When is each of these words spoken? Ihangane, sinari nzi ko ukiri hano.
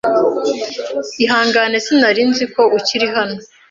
Ihangane, 1.23 1.75
sinari 1.85 2.21
nzi 2.29 2.45
ko 2.53 2.61
ukiri 2.77 3.07
hano. 3.15 3.37